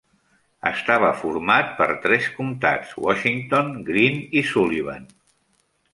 [0.69, 5.11] Estava format per tres comtats: Washington, Greene i Sullivan.